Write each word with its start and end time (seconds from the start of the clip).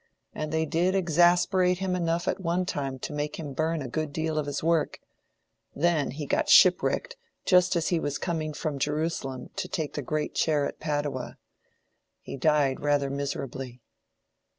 And 0.33 0.51
they 0.51 0.65
did 0.65 0.95
exasperate 0.95 1.77
him 1.77 1.95
enough 1.95 2.27
at 2.27 2.39
one 2.41 2.65
time 2.65 2.97
to 2.97 3.13
make 3.13 3.35
him 3.35 3.53
burn 3.53 3.83
a 3.83 3.87
good 3.87 4.11
deal 4.11 4.39
of 4.39 4.47
his 4.47 4.63
work. 4.63 4.99
Then 5.75 6.09
he 6.09 6.25
got 6.25 6.49
shipwrecked 6.49 7.17
just 7.45 7.75
as 7.75 7.89
he 7.89 7.99
was 7.99 8.17
coming 8.17 8.51
from 8.55 8.79
Jerusalem 8.79 9.51
to 9.57 9.67
take 9.67 9.95
a 9.99 10.01
great 10.01 10.33
chair 10.33 10.65
at 10.65 10.79
Padua. 10.79 11.37
He 12.19 12.35
died 12.35 12.79
rather 12.79 13.11
miserably." 13.11 13.79